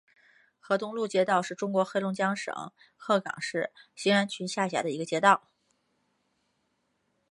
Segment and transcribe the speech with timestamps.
[0.59, 5.47] 河东路街道是中国黑龙江省鹤岗市兴安区下辖的一个街道。